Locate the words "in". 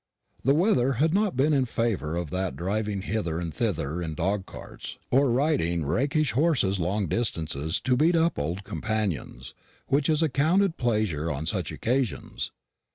1.53-1.65, 4.01-4.15